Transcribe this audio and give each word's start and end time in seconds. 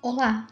Olá! 0.00 0.46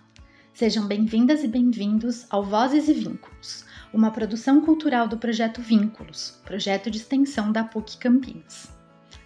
Sejam 0.52 0.88
bem-vindas 0.88 1.44
e 1.44 1.46
bem-vindos 1.46 2.26
ao 2.30 2.42
Vozes 2.42 2.88
e 2.88 2.92
Vínculos, 2.92 3.64
uma 3.94 4.10
produção 4.10 4.60
cultural 4.60 5.06
do 5.06 5.18
projeto 5.18 5.62
Vínculos, 5.62 6.40
projeto 6.44 6.90
de 6.90 6.98
extensão 6.98 7.52
da 7.52 7.62
PUC 7.62 7.96
Campinas. 7.96 8.68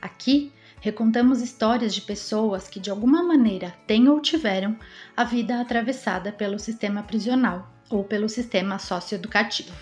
Aqui 0.02 0.52
recontamos 0.78 1.40
histórias 1.40 1.94
de 1.94 2.02
pessoas 2.02 2.68
que 2.68 2.78
de 2.78 2.90
alguma 2.90 3.22
maneira 3.22 3.74
têm 3.86 4.10
ou 4.10 4.20
tiveram 4.20 4.78
a 5.16 5.24
vida 5.24 5.58
atravessada 5.58 6.30
pelo 6.30 6.58
sistema 6.58 7.02
prisional 7.02 7.72
ou 7.88 8.04
pelo 8.04 8.28
sistema 8.28 8.78
socioeducativo. 8.78 9.74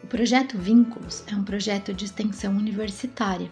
O 0.00 0.06
projeto 0.06 0.56
Vínculos 0.56 1.24
é 1.26 1.34
um 1.34 1.42
projeto 1.42 1.92
de 1.92 2.04
extensão 2.04 2.56
universitária. 2.56 3.50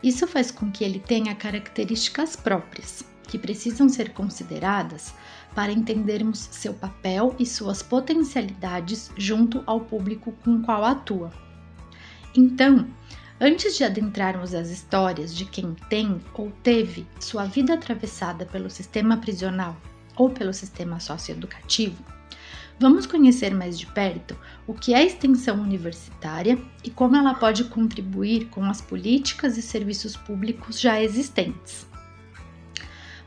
Isso 0.00 0.28
faz 0.28 0.52
com 0.52 0.70
que 0.70 0.84
ele 0.84 1.00
tenha 1.00 1.34
características 1.34 2.36
próprias, 2.36 3.04
que 3.30 3.38
precisam 3.38 3.88
ser 3.88 4.12
consideradas 4.12 5.14
para 5.54 5.70
entendermos 5.70 6.48
seu 6.50 6.74
papel 6.74 7.34
e 7.38 7.46
suas 7.46 7.80
potencialidades 7.80 9.10
junto 9.16 9.62
ao 9.66 9.80
público 9.80 10.32
com 10.44 10.60
qual 10.60 10.84
atua. 10.84 11.32
Então, 12.36 12.88
antes 13.40 13.76
de 13.76 13.84
adentrarmos 13.84 14.52
as 14.52 14.68
histórias 14.68 15.34
de 15.34 15.44
quem 15.44 15.76
tem 15.88 16.20
ou 16.34 16.50
teve 16.62 17.06
sua 17.20 17.44
vida 17.44 17.74
atravessada 17.74 18.44
pelo 18.44 18.68
sistema 18.68 19.16
prisional 19.16 19.76
ou 20.16 20.28
pelo 20.28 20.52
sistema 20.52 20.98
socioeducativo, 20.98 22.04
vamos 22.80 23.06
conhecer 23.06 23.54
mais 23.54 23.78
de 23.78 23.86
perto 23.86 24.36
o 24.66 24.74
que 24.74 24.92
é 24.92 25.04
extensão 25.04 25.60
universitária 25.60 26.58
e 26.82 26.90
como 26.90 27.16
ela 27.16 27.34
pode 27.34 27.64
contribuir 27.64 28.46
com 28.46 28.64
as 28.64 28.80
políticas 28.80 29.56
e 29.56 29.62
serviços 29.62 30.16
públicos 30.16 30.80
já 30.80 31.00
existentes. 31.00 31.89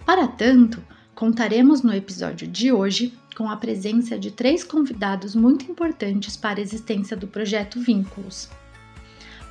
Para 0.06 0.28
tanto, 0.28 0.84
contaremos 1.16 1.82
no 1.82 1.94
episódio 1.94 2.46
de 2.46 2.72
hoje 2.72 3.14
com 3.38 3.50
a 3.50 3.56
presença 3.56 4.20
de 4.20 4.32
três 4.32 4.64
convidados 4.64 5.34
muito 5.34 5.70
importantes 5.72 6.36
para 6.36 6.60
a 6.60 6.62
existência 6.62 7.16
do 7.16 7.26
projeto 7.26 7.80
Vínculos. 7.80 8.50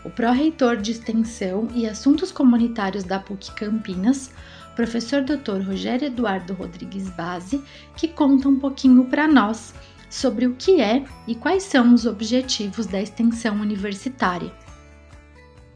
O 0.04 0.10
pró-reitor 0.10 0.76
de 0.76 0.90
Extensão 0.90 1.68
e 1.74 1.86
Assuntos 1.86 2.30
Comunitários 2.30 3.02
da 3.02 3.18
PUC 3.18 3.52
Campinas, 3.52 4.30
professor 4.76 5.22
Dr. 5.22 5.66
Rogério 5.66 6.08
Eduardo 6.08 6.52
Rodrigues 6.52 7.08
Base, 7.10 7.62
que 7.96 8.08
conta 8.08 8.48
um 8.48 8.58
pouquinho 8.58 9.04
para 9.06 9.26
nós 9.26 9.74
sobre 10.10 10.46
o 10.46 10.54
que 10.54 10.82
é 10.82 11.04
e 11.26 11.34
quais 11.34 11.62
são 11.62 11.94
os 11.94 12.04
objetivos 12.04 12.84
da 12.84 13.00
extensão 13.00 13.58
universitária. 13.60 14.52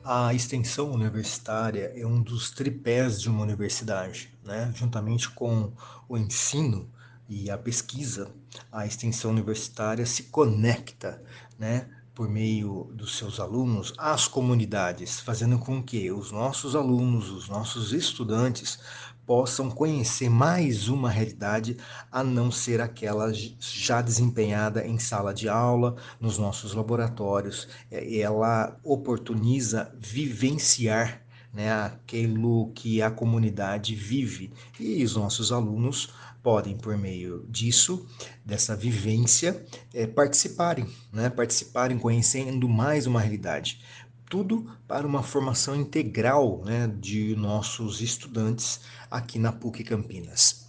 A 0.08 0.32
extensão 0.32 0.92
universitária 0.92 1.92
é 1.96 2.06
um 2.06 2.22
dos 2.22 2.52
tripés 2.52 3.20
de 3.20 3.28
uma 3.28 3.42
universidade, 3.42 4.32
né? 4.44 4.72
Juntamente 4.72 5.28
com 5.28 5.72
o 6.08 6.16
ensino 6.16 6.88
e 7.28 7.50
a 7.50 7.58
pesquisa, 7.58 8.30
a 8.70 8.86
extensão 8.86 9.32
universitária 9.32 10.06
se 10.06 10.22
conecta, 10.24 11.20
né, 11.58 11.88
por 12.14 12.28
meio 12.28 12.84
dos 12.94 13.18
seus 13.18 13.40
alunos 13.40 13.92
às 13.98 14.28
comunidades, 14.28 15.18
fazendo 15.18 15.58
com 15.58 15.82
que 15.82 16.08
os 16.12 16.30
nossos 16.30 16.76
alunos, 16.76 17.28
os 17.28 17.48
nossos 17.48 17.92
estudantes 17.92 18.78
possam 19.26 19.68
conhecer 19.68 20.30
mais 20.30 20.88
uma 20.88 21.10
realidade 21.10 21.76
a 22.10 22.22
não 22.22 22.50
ser 22.50 22.80
aquela 22.80 23.32
já 23.58 24.00
desempenhada 24.00 24.86
em 24.86 24.98
sala 24.98 25.34
de 25.34 25.48
aula, 25.48 25.96
nos 26.20 26.38
nossos 26.38 26.72
laboratórios. 26.72 27.68
É, 27.90 28.18
ela 28.18 28.78
oportuniza 28.84 29.92
vivenciar 29.98 31.22
né, 31.52 31.72
aquilo 31.72 32.70
que 32.72 33.02
a 33.02 33.10
comunidade 33.10 33.94
vive 33.94 34.52
e 34.78 35.02
os 35.02 35.16
nossos 35.16 35.50
alunos 35.50 36.10
podem, 36.42 36.76
por 36.76 36.96
meio 36.96 37.44
disso, 37.48 38.06
dessa 38.44 38.76
vivência, 38.76 39.64
é, 39.92 40.06
participarem, 40.06 40.86
né, 41.12 41.28
participarem 41.28 41.98
conhecendo 41.98 42.68
mais 42.68 43.04
uma 43.06 43.20
realidade 43.20 43.80
tudo 44.28 44.70
para 44.86 45.06
uma 45.06 45.22
formação 45.22 45.74
integral 45.76 46.62
né, 46.64 46.86
de 47.00 47.34
nossos 47.36 48.00
estudantes 48.00 48.80
aqui 49.10 49.38
na 49.38 49.52
PUC 49.52 49.84
Campinas. 49.84 50.66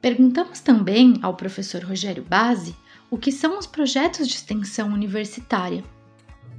Perguntamos 0.00 0.60
também 0.60 1.18
ao 1.22 1.34
professor 1.34 1.82
Rogério 1.82 2.24
Base 2.24 2.76
o 3.10 3.16
que 3.16 3.32
são 3.32 3.58
os 3.58 3.66
projetos 3.66 4.28
de 4.28 4.34
extensão 4.34 4.92
universitária. 4.92 5.84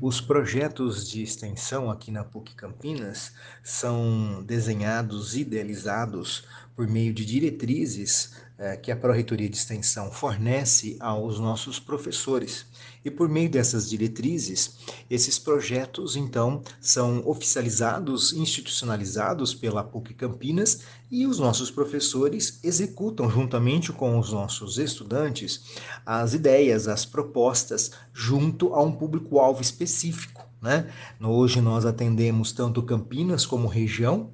Os 0.01 0.19
projetos 0.19 1.07
de 1.09 1.23
extensão 1.23 1.89
aqui 1.89 2.11
na 2.11 2.23
PUC 2.23 2.53
Campinas 2.53 3.33
são 3.63 4.43
desenhados, 4.43 5.35
idealizados 5.37 6.43
por 6.75 6.87
meio 6.87 7.13
de 7.13 7.25
diretrizes 7.25 8.31
é, 8.57 8.77
que 8.77 8.91
a 8.91 8.95
Pró-Reitoria 8.95 9.49
de 9.49 9.57
Extensão 9.57 10.11
fornece 10.11 10.95
aos 10.99 11.39
nossos 11.39 11.79
professores. 11.79 12.65
E 13.03 13.11
por 13.11 13.29
meio 13.29 13.49
dessas 13.49 13.89
diretrizes, 13.89 14.77
esses 15.09 15.37
projetos, 15.37 16.15
então, 16.15 16.63
são 16.81 17.21
oficializados, 17.27 18.33
institucionalizados 18.33 19.53
pela 19.53 19.83
PUC 19.83 20.13
Campinas 20.13 20.81
e 21.11 21.27
os 21.27 21.37
nossos 21.37 21.69
professores 21.69 22.59
executam, 22.63 23.29
juntamente 23.29 23.91
com 23.91 24.17
os 24.17 24.31
nossos 24.31 24.77
estudantes, 24.77 25.75
as 26.05 26.33
ideias, 26.33 26.87
as 26.87 27.05
propostas, 27.05 27.91
junto 28.13 28.73
a 28.73 28.81
um 28.81 28.91
público-alvo 28.91 29.61
específico. 29.61 30.43
Né? 30.61 30.89
Hoje 31.21 31.61
nós 31.61 31.85
atendemos 31.85 32.51
tanto 32.51 32.81
Campinas 32.81 33.45
como 33.45 33.67
região, 33.67 34.31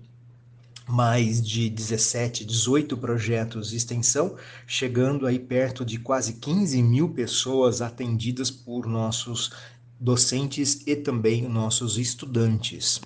mais 0.91 1.41
de 1.41 1.69
17, 1.69 2.43
18 2.43 2.97
projetos 2.97 3.69
de 3.69 3.77
extensão, 3.77 4.35
chegando 4.67 5.25
aí 5.25 5.39
perto 5.39 5.85
de 5.85 5.97
quase 5.97 6.33
15 6.33 6.83
mil 6.83 7.09
pessoas 7.09 7.81
atendidas 7.81 8.51
por 8.51 8.85
nossos 8.85 9.51
docentes 9.99 10.85
e 10.85 10.95
também 10.95 11.47
nossos 11.47 11.97
estudantes. 11.97 12.99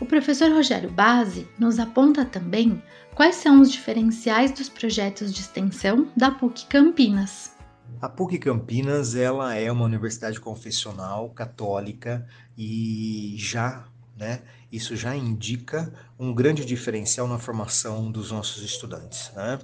O 0.00 0.06
professor 0.06 0.50
Rogério 0.50 0.90
Base 0.90 1.48
nos 1.58 1.78
aponta 1.78 2.24
também 2.24 2.82
quais 3.14 3.36
são 3.36 3.60
os 3.60 3.70
diferenciais 3.70 4.52
dos 4.52 4.68
projetos 4.68 5.32
de 5.32 5.40
extensão 5.40 6.10
da 6.16 6.30
PUC 6.30 6.66
Campinas. 6.66 7.54
A 8.00 8.08
PUC 8.08 8.38
Campinas 8.38 9.14
ela 9.14 9.54
é 9.54 9.70
uma 9.72 9.84
universidade 9.84 10.38
confessional 10.38 11.30
católica 11.30 12.26
e 12.56 13.34
já 13.38 13.86
né, 14.16 14.42
isso 14.76 14.94
já 14.94 15.16
indica 15.16 15.92
um 16.18 16.34
grande 16.34 16.64
diferencial 16.64 17.26
na 17.26 17.38
formação 17.38 18.10
dos 18.10 18.30
nossos 18.30 18.62
estudantes. 18.62 19.30
Né? 19.34 19.58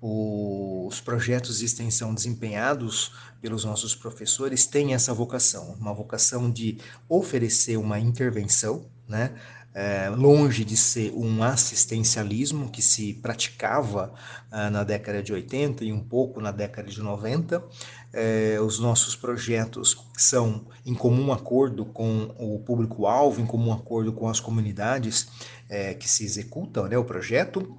os 0.00 1.00
projetos 1.00 1.58
de 1.58 1.64
extensão 1.64 2.14
desempenhados 2.14 3.12
pelos 3.40 3.64
nossos 3.64 3.94
professores 3.94 4.66
têm 4.66 4.94
essa 4.94 5.12
vocação, 5.14 5.74
uma 5.80 5.92
vocação 5.92 6.50
de 6.50 6.78
oferecer 7.08 7.76
uma 7.76 7.98
intervenção, 7.98 8.86
né, 9.08 9.34
é, 9.76 10.08
longe 10.08 10.64
de 10.64 10.74
ser 10.74 11.12
um 11.14 11.42
assistencialismo 11.42 12.70
que 12.70 12.80
se 12.80 13.12
praticava 13.12 14.14
ah, 14.50 14.70
na 14.70 14.82
década 14.82 15.22
de 15.22 15.34
80 15.34 15.84
e 15.84 15.92
um 15.92 16.00
pouco 16.00 16.40
na 16.40 16.50
década 16.50 16.88
de 16.88 17.02
90. 17.02 17.62
É, 18.10 18.58
os 18.58 18.78
nossos 18.78 19.14
projetos 19.14 19.94
são 20.16 20.64
em 20.86 20.94
comum 20.94 21.30
acordo 21.30 21.84
com 21.84 22.34
o 22.38 22.58
público-alvo, 22.60 23.38
em 23.38 23.44
comum 23.44 23.70
acordo 23.70 24.14
com 24.14 24.30
as 24.30 24.40
comunidades 24.40 25.28
é, 25.68 25.92
que 25.92 26.08
se 26.08 26.24
executam 26.24 26.88
né, 26.88 26.96
o 26.96 27.04
projeto. 27.04 27.76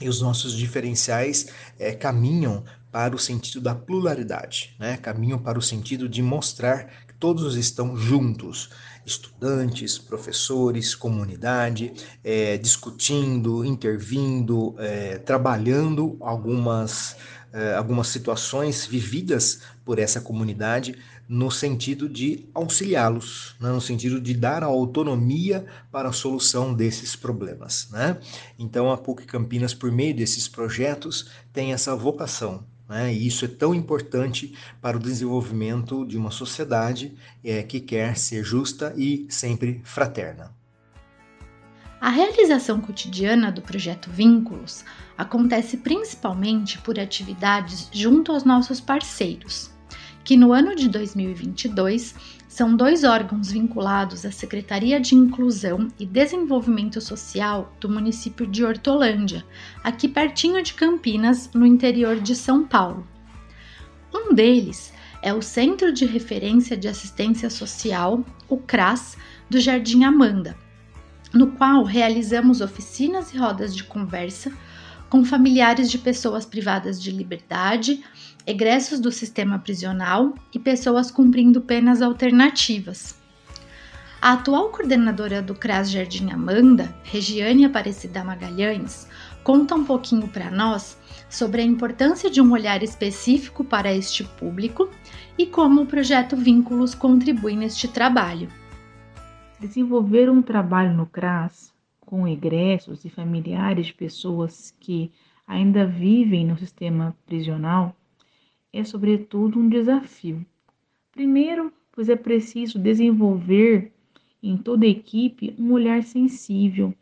E 0.00 0.08
os 0.08 0.22
nossos 0.22 0.54
diferenciais 0.54 1.48
é, 1.78 1.92
caminham 1.92 2.64
para 2.90 3.14
o 3.14 3.18
sentido 3.18 3.60
da 3.60 3.74
pluralidade, 3.74 4.74
né? 4.78 4.96
caminham 4.96 5.38
para 5.38 5.58
o 5.58 5.62
sentido 5.62 6.08
de 6.08 6.22
mostrar 6.22 6.90
todos 7.20 7.54
estão 7.56 7.96
juntos 7.96 8.70
estudantes, 9.04 9.98
professores, 9.98 10.94
comunidade, 10.94 11.92
é, 12.24 12.56
discutindo, 12.56 13.64
intervindo, 13.64 14.74
é, 14.78 15.18
trabalhando 15.18 16.16
algumas, 16.20 17.16
é, 17.52 17.74
algumas 17.74 18.08
situações 18.08 18.86
vividas 18.86 19.60
por 19.84 19.98
essa 19.98 20.20
comunidade 20.20 20.96
no 21.28 21.50
sentido 21.50 22.08
de 22.08 22.48
auxiliá-los, 22.52 23.54
né? 23.60 23.70
no 23.70 23.80
sentido 23.80 24.20
de 24.20 24.34
dar 24.34 24.64
a 24.64 24.66
autonomia 24.66 25.64
para 25.92 26.08
a 26.08 26.12
solução 26.12 26.74
desses 26.74 27.14
problemas. 27.14 27.88
Né? 27.90 28.18
Então, 28.58 28.90
a 28.90 28.96
PUC 28.96 29.26
Campinas, 29.26 29.72
por 29.72 29.92
meio 29.92 30.14
desses 30.14 30.48
projetos, 30.48 31.30
tem 31.52 31.72
essa 31.72 31.94
vocação 31.94 32.64
né? 32.90 33.14
E 33.14 33.24
isso 33.24 33.44
é 33.44 33.48
tão 33.48 33.72
importante 33.72 34.52
para 34.82 34.96
o 34.96 35.00
desenvolvimento 35.00 36.04
de 36.04 36.18
uma 36.18 36.32
sociedade 36.32 37.14
é, 37.42 37.62
que 37.62 37.78
quer 37.78 38.16
ser 38.16 38.42
justa 38.42 38.92
e 38.96 39.26
sempre 39.30 39.80
fraterna. 39.84 40.52
A 42.00 42.10
realização 42.10 42.80
cotidiana 42.80 43.52
do 43.52 43.62
projeto 43.62 44.10
Vínculos 44.10 44.84
acontece 45.16 45.76
principalmente 45.76 46.78
por 46.78 46.98
atividades 46.98 47.88
junto 47.92 48.32
aos 48.32 48.42
nossos 48.42 48.80
parceiros, 48.80 49.70
que 50.24 50.36
no 50.36 50.52
ano 50.52 50.74
de 50.74 50.88
2022 50.88 52.39
são 52.50 52.74
dois 52.74 53.04
órgãos 53.04 53.52
vinculados 53.52 54.26
à 54.26 54.32
Secretaria 54.32 54.98
de 54.98 55.14
Inclusão 55.14 55.86
e 56.00 56.04
Desenvolvimento 56.04 57.00
Social 57.00 57.72
do 57.78 57.88
município 57.88 58.44
de 58.44 58.64
Hortolândia, 58.64 59.46
aqui 59.84 60.08
pertinho 60.08 60.60
de 60.60 60.74
Campinas, 60.74 61.48
no 61.54 61.64
interior 61.64 62.18
de 62.18 62.34
São 62.34 62.66
Paulo. 62.66 63.06
Um 64.12 64.34
deles 64.34 64.92
é 65.22 65.32
o 65.32 65.40
Centro 65.40 65.92
de 65.92 66.04
Referência 66.04 66.76
de 66.76 66.88
Assistência 66.88 67.48
Social, 67.48 68.24
o 68.48 68.56
CRAS, 68.56 69.16
do 69.48 69.60
Jardim 69.60 70.02
Amanda, 70.02 70.56
no 71.32 71.52
qual 71.52 71.84
realizamos 71.84 72.60
oficinas 72.60 73.32
e 73.32 73.38
rodas 73.38 73.76
de 73.76 73.84
conversa 73.84 74.52
com 75.10 75.24
familiares 75.24 75.90
de 75.90 75.98
pessoas 75.98 76.46
privadas 76.46 77.02
de 77.02 77.10
liberdade, 77.10 78.02
egressos 78.46 79.00
do 79.00 79.10
sistema 79.10 79.58
prisional 79.58 80.34
e 80.54 80.58
pessoas 80.58 81.10
cumprindo 81.10 81.60
penas 81.60 82.00
alternativas. 82.00 83.18
A 84.22 84.34
atual 84.34 84.68
coordenadora 84.68 85.42
do 85.42 85.54
CRAS 85.54 85.90
Jardim 85.90 86.30
Amanda, 86.30 86.94
Regiane 87.02 87.64
Aparecida 87.64 88.22
Magalhães, 88.22 89.08
conta 89.42 89.74
um 89.74 89.84
pouquinho 89.84 90.28
para 90.28 90.50
nós 90.50 90.96
sobre 91.28 91.62
a 91.62 91.64
importância 91.64 92.30
de 92.30 92.40
um 92.40 92.52
olhar 92.52 92.82
específico 92.82 93.64
para 93.64 93.92
este 93.92 94.22
público 94.22 94.88
e 95.36 95.46
como 95.46 95.82
o 95.82 95.86
projeto 95.86 96.36
Vínculos 96.36 96.94
contribui 96.94 97.56
neste 97.56 97.88
trabalho. 97.88 98.48
Desenvolver 99.58 100.30
um 100.30 100.40
trabalho 100.40 100.94
no 100.94 101.06
CRAS 101.06 101.69
com 102.10 102.26
egressos 102.26 103.04
e 103.04 103.08
familiares 103.08 103.86
de 103.86 103.94
pessoas 103.94 104.76
que 104.80 105.12
ainda 105.46 105.86
vivem 105.86 106.44
no 106.44 106.58
sistema 106.58 107.16
prisional 107.24 107.94
é, 108.72 108.82
sobretudo, 108.82 109.60
um 109.60 109.68
desafio. 109.68 110.44
Primeiro, 111.12 111.72
pois 111.92 112.08
é 112.08 112.16
preciso 112.16 112.80
desenvolver 112.80 113.92
em 114.42 114.56
toda 114.56 114.84
a 114.84 114.88
equipe 114.88 115.54
um 115.56 115.70
olhar 115.72 116.02
sensível, 116.02 116.92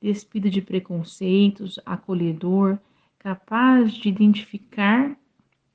despido 0.00 0.48
de 0.48 0.62
preconceitos, 0.62 1.78
acolhedor, 1.84 2.78
capaz 3.18 3.92
de 3.92 4.08
identificar 4.08 5.14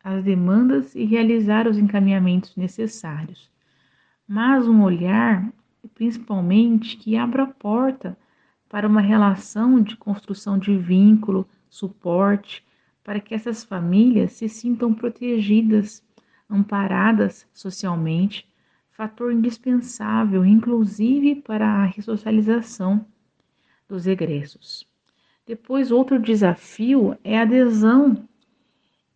as 0.03 0.23
demandas 0.23 0.95
e 0.95 1.03
realizar 1.03 1.67
os 1.67 1.77
encaminhamentos 1.77 2.55
necessários. 2.55 3.51
Mas 4.27 4.67
um 4.67 4.81
olhar, 4.81 5.51
principalmente, 5.93 6.97
que 6.97 7.15
abra 7.15 7.43
a 7.43 7.47
porta 7.47 8.17
para 8.69 8.87
uma 8.87 9.01
relação 9.01 9.81
de 9.81 9.97
construção 9.97 10.57
de 10.57 10.77
vínculo, 10.77 11.49
suporte, 11.67 12.63
para 13.03 13.19
que 13.19 13.33
essas 13.33 13.63
famílias 13.63 14.33
se 14.33 14.47
sintam 14.47 14.93
protegidas, 14.93 16.03
amparadas 16.47 17.47
socialmente, 17.53 18.47
fator 18.91 19.33
indispensável, 19.33 20.45
inclusive 20.45 21.35
para 21.35 21.65
a 21.65 21.85
ressocialização 21.85 23.05
dos 23.87 24.05
egressos. 24.05 24.87
Depois, 25.47 25.89
outro 25.89 26.19
desafio 26.19 27.17
é 27.23 27.39
a 27.39 27.41
adesão 27.41 28.27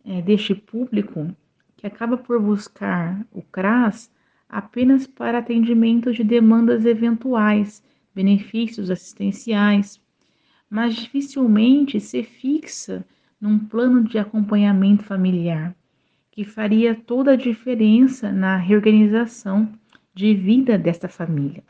é, 0.04 0.20
deste 0.20 0.54
público 0.54 1.34
que 1.76 1.86
acaba 1.86 2.16
por 2.16 2.40
buscar 2.40 3.24
o 3.30 3.40
CRAS 3.40 4.10
apenas 4.48 5.06
para 5.06 5.38
atendimento 5.38 6.12
de 6.12 6.24
demandas 6.24 6.84
eventuais, 6.84 7.84
benefícios 8.14 8.90
assistenciais, 8.90 10.00
mas 10.70 10.94
dificilmente 10.94 12.00
se 12.00 12.22
fixa 12.22 13.04
num 13.40 13.58
plano 13.58 14.04
de 14.04 14.18
acompanhamento 14.18 15.02
familiar, 15.04 15.74
que 16.30 16.44
faria 16.44 16.94
toda 16.94 17.32
a 17.32 17.36
diferença 17.36 18.32
na 18.32 18.56
reorganização 18.56 19.72
de 20.14 20.34
vida 20.34 20.78
desta 20.78 21.08
família. 21.08 21.62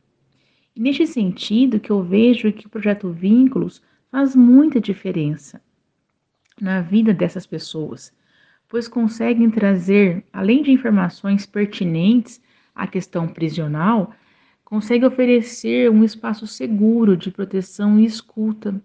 E 0.77 0.81
neste 0.81 1.07
sentido 1.07 1.81
que 1.81 1.91
eu 1.91 2.03
vejo 2.03 2.53
que 2.53 2.67
o 2.67 2.71
projeto 2.71 3.11
Vínculos 3.11 3.83
faz 4.11 4.37
muita 4.37 4.81
diferença 4.81 5.61
na 6.61 6.81
vida 6.81 7.13
dessas 7.13 7.47
pessoas, 7.47 8.13
pois 8.69 8.89
conseguem 8.89 9.51
trazer, 9.51 10.25
além 10.33 10.63
de 10.63 10.73
informações 10.73 11.47
pertinentes 11.47 12.41
à 12.75 12.87
questão 12.87 13.29
prisional, 13.29 14.15
consegue 14.65 15.05
oferecer 15.05 15.91
um 15.91 16.03
espaço 16.03 16.47
seguro 16.47 17.17
de 17.17 17.31
proteção 17.31 17.99
e 18.01 18.05
escuta, 18.05 18.81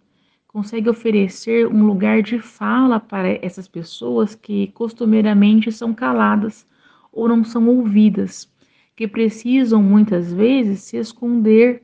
consegue 0.47 0.89
oferecer 0.89 1.67
um 1.67 1.85
lugar 1.85 2.21
de 2.21 2.39
fala 2.39 2.99
para 2.99 3.39
essas 3.45 3.67
pessoas 3.67 4.35
que 4.35 4.67
costumeiramente 4.67 5.71
são 5.71 5.93
caladas 5.93 6.67
ou 7.11 7.27
não 7.29 7.43
são 7.43 7.67
ouvidas, 7.67 8.51
que 8.95 9.07
precisam 9.07 9.81
muitas 9.81 10.33
vezes 10.33 10.81
se 10.81 10.97
esconder, 10.97 11.83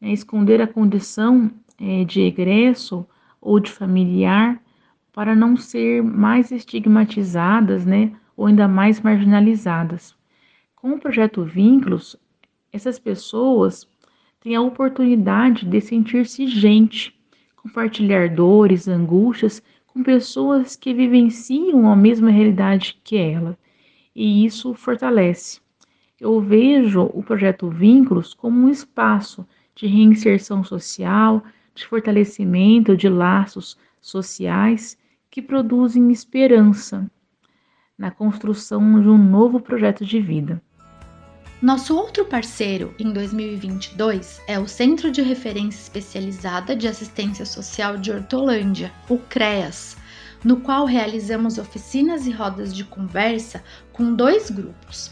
né, 0.00 0.12
esconder 0.12 0.60
a 0.60 0.66
condição 0.66 1.50
é, 1.80 2.04
de 2.04 2.22
egresso 2.22 3.06
ou 3.40 3.60
de 3.60 3.70
familiar 3.70 4.60
para 5.12 5.34
não 5.34 5.56
ser 5.56 6.02
mais 6.02 6.50
estigmatizadas, 6.50 7.86
né, 7.86 8.12
ou 8.36 8.46
ainda 8.46 8.66
mais 8.66 9.00
marginalizadas. 9.00 10.16
Com 10.76 10.92
o 10.92 10.98
projeto 10.98 11.44
Vínculos, 11.44 12.16
essas 12.78 12.98
pessoas 12.98 13.88
têm 14.40 14.54
a 14.54 14.62
oportunidade 14.62 15.66
de 15.66 15.80
sentir-se 15.80 16.46
gente, 16.46 17.12
compartilhar 17.56 18.32
dores, 18.32 18.86
angústias 18.86 19.60
com 19.84 20.00
pessoas 20.00 20.76
que 20.76 20.94
vivenciam 20.94 21.90
a 21.90 21.96
mesma 21.96 22.30
realidade 22.30 23.00
que 23.02 23.16
ela, 23.16 23.58
e 24.14 24.44
isso 24.44 24.74
fortalece. 24.74 25.60
Eu 26.20 26.40
vejo 26.40 27.10
o 27.12 27.20
projeto 27.20 27.68
Vínculos 27.68 28.32
como 28.32 28.66
um 28.66 28.70
espaço 28.70 29.44
de 29.74 29.88
reinserção 29.88 30.62
social, 30.62 31.42
de 31.74 31.84
fortalecimento 31.84 32.96
de 32.96 33.08
laços 33.08 33.76
sociais 34.00 34.96
que 35.30 35.42
produzem 35.42 36.12
esperança 36.12 37.10
na 37.96 38.12
construção 38.12 39.02
de 39.02 39.08
um 39.08 39.18
novo 39.18 39.60
projeto 39.60 40.04
de 40.04 40.20
vida. 40.20 40.62
Nosso 41.60 41.96
outro 41.96 42.24
parceiro 42.24 42.94
em 43.00 43.12
2022 43.12 44.40
é 44.46 44.60
o 44.60 44.68
Centro 44.68 45.10
de 45.10 45.20
Referência 45.22 45.80
Especializada 45.80 46.76
de 46.76 46.86
Assistência 46.86 47.44
Social 47.44 47.96
de 47.96 48.12
Hortolândia, 48.12 48.92
o 49.08 49.18
CREAS, 49.18 49.96
no 50.44 50.60
qual 50.60 50.84
realizamos 50.84 51.58
oficinas 51.58 52.28
e 52.28 52.30
rodas 52.30 52.72
de 52.72 52.84
conversa 52.84 53.64
com 53.92 54.14
dois 54.14 54.50
grupos: 54.50 55.10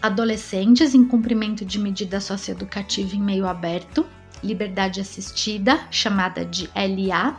adolescentes 0.00 0.94
em 0.94 1.04
cumprimento 1.04 1.66
de 1.66 1.78
medida 1.78 2.18
socioeducativa 2.18 3.14
em 3.14 3.20
meio 3.20 3.46
aberto, 3.46 4.06
liberdade 4.42 5.02
assistida, 5.02 5.86
chamada 5.90 6.46
de 6.46 6.70
LA, 6.74 7.38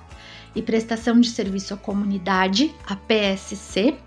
e 0.56 0.62
prestação 0.62 1.20
de 1.20 1.30
serviço 1.30 1.74
à 1.74 1.78
comunidade, 1.78 2.72
a 2.86 2.96
PSC, 2.96 3.98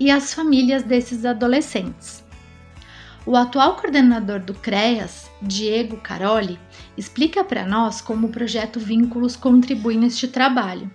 e 0.00 0.10
as 0.10 0.34
famílias 0.34 0.82
desses 0.82 1.24
adolescentes. 1.24 2.26
O 3.28 3.36
atual 3.36 3.76
coordenador 3.76 4.40
do 4.40 4.54
CREAS, 4.54 5.30
Diego 5.42 5.98
Caroli, 5.98 6.58
explica 6.96 7.44
para 7.44 7.66
nós 7.66 8.00
como 8.00 8.26
o 8.26 8.30
projeto 8.30 8.80
Vínculos 8.80 9.36
contribui 9.36 9.98
neste 9.98 10.26
trabalho. 10.26 10.90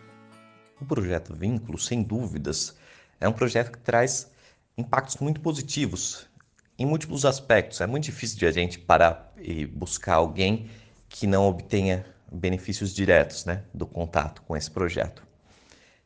O 0.81 0.85
projeto 0.85 1.35
Vínculos, 1.35 1.85
sem 1.85 2.01
dúvidas, 2.01 2.75
é 3.21 3.29
um 3.29 3.31
projeto 3.31 3.71
que 3.71 3.77
traz 3.77 4.31
impactos 4.75 5.17
muito 5.17 5.41
positivos 5.41 6.27
em 6.75 6.87
múltiplos 6.87 7.23
aspectos. 7.23 7.81
É 7.81 7.85
muito 7.85 8.05
difícil 8.05 8.39
de 8.39 8.47
a 8.47 8.51
gente 8.51 8.79
parar 8.79 9.31
e 9.39 9.67
buscar 9.67 10.15
alguém 10.15 10.71
que 11.07 11.27
não 11.27 11.47
obtenha 11.47 12.03
benefícios 12.31 12.95
diretos 12.95 13.45
né, 13.45 13.61
do 13.71 13.85
contato 13.85 14.41
com 14.41 14.57
esse 14.57 14.71
projeto. 14.71 15.21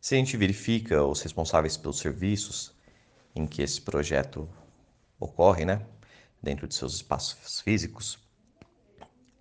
Se 0.02 0.16
a 0.16 0.18
gente 0.18 0.36
verifica 0.36 1.06
os 1.06 1.22
responsáveis 1.22 1.78
pelos 1.78 2.00
serviços 2.00 2.74
em 3.34 3.48
que 3.48 3.62
esse 3.62 3.80
projeto 3.80 4.46
ocorre, 5.18 5.64
né, 5.64 5.84
dentro 6.42 6.68
de 6.68 6.76
seus 6.76 6.96
espaços 6.96 7.62
físicos, 7.62 8.20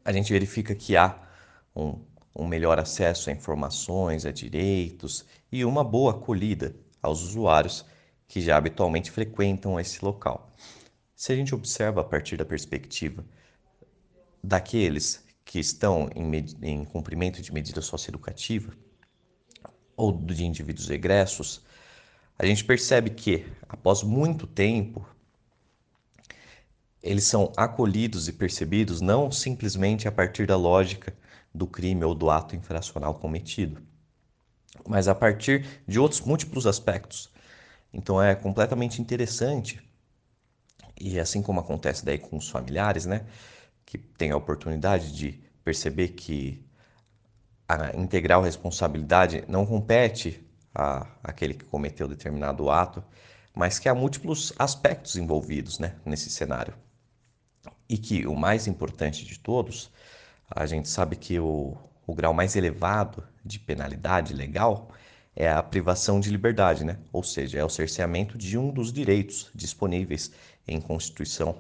a 0.05 0.13
gente 0.13 0.33
verifica 0.33 0.75
que 0.75 0.97
há 0.97 1.21
um, 1.75 2.01
um 2.35 2.47
melhor 2.47 2.79
acesso 2.79 3.29
a 3.29 3.33
informações, 3.33 4.25
a 4.25 4.31
direitos 4.31 5.25
e 5.51 5.65
uma 5.65 5.83
boa 5.83 6.13
acolhida 6.13 6.75
aos 7.03 7.23
usuários 7.23 7.85
que 8.29 8.41
já 8.41 8.57
habitualmente 8.57 9.11
frequentam 9.11 9.79
esse 9.79 10.05
local. 10.05 10.55
Se 11.15 11.33
a 11.33 11.37
gente 11.37 11.55
observa 11.55 12.01
a 12.01 12.05
partir 12.05 12.37
da 12.37 12.45
perspectiva 12.45 13.25
daqueles 14.43 15.25
que 15.45 15.59
estão 15.59 16.11
em, 16.15 16.31
em 16.63 16.85
cumprimento 16.85 17.41
de 17.41 17.53
medida 17.53 17.81
socioeducativa 17.81 18.73
ou 19.97 20.13
de 20.13 20.45
indivíduos 20.45 20.91
egressos, 20.91 21.65
a 22.39 22.45
gente 22.45 22.65
percebe 22.65 23.11
que, 23.11 23.47
após 23.69 24.03
muito 24.03 24.47
tempo 24.47 25.09
eles 27.03 27.25
são 27.25 27.53
acolhidos 27.57 28.29
e 28.29 28.33
percebidos 28.33 29.01
não 29.01 29.31
simplesmente 29.31 30.09
a 30.09 30.13
partir 30.13 30.47
da 30.47 30.57
lógica 30.57 31.17
do 31.55 31.67
crime 31.67 32.05
ou 32.05 32.15
do 32.15 32.31
ato 32.31 32.57
infracional 32.57 33.15
cometido, 33.15 33.83
mas 34.89 35.07
a 35.09 35.15
partir 35.15 35.83
de 35.87 35.99
outros 35.99 36.21
múltiplos 36.23 36.67
aspectos. 36.67 37.31
Então 37.93 38.23
é 38.23 38.35
completamente 38.35 39.01
interessante 39.03 39.81
E 41.01 41.19
assim 41.19 41.41
como 41.43 41.59
acontece 41.61 42.05
daí 42.05 42.19
com 42.19 42.37
os 42.37 42.51
familiares, 42.51 43.07
né, 43.07 43.25
que 43.87 43.99
tem 43.99 44.31
a 44.31 44.37
oportunidade 44.37 45.13
de 45.17 45.41
perceber 45.65 46.09
que 46.11 46.65
a 47.69 47.97
integral 47.97 48.43
responsabilidade 48.43 49.45
não 49.49 49.65
compete 49.67 50.45
a 50.75 51.07
aquele 51.23 51.55
que 51.55 51.65
cometeu 51.65 52.07
determinado 52.09 52.71
ato, 52.71 53.03
mas 53.55 53.79
que 53.79 53.89
há 53.89 53.95
múltiplos 53.95 54.53
aspectos 54.59 55.17
envolvidos 55.17 55.79
né, 55.79 55.95
nesse 56.05 56.29
cenário. 56.31 56.75
E 57.89 57.97
que 57.97 58.27
o 58.27 58.35
mais 58.35 58.67
importante 58.67 59.25
de 59.25 59.39
todos, 59.39 59.91
a 60.51 60.67
gente 60.67 60.89
sabe 60.89 61.17
que 61.17 61.39
o, 61.39 61.77
o 62.07 62.15
grau 62.15 62.33
mais 62.33 62.57
elevado 62.57 63.23
de 63.45 63.59
penalidade 63.59 64.35
legal 64.35 64.91
é 65.35 65.51
a 65.51 65.63
privação 65.63 66.19
de 66.19 66.31
liberdade, 66.31 66.85
né? 66.85 66.99
ou 67.13 67.23
seja, 67.23 67.59
é 67.59 67.65
o 67.65 67.69
cerceamento 67.69 68.39
de 68.39 68.57
um 68.57 68.71
dos 68.71 68.93
direitos 68.93 69.51
disponíveis 69.55 70.33
em 70.67 70.81
Constituição. 70.81 71.57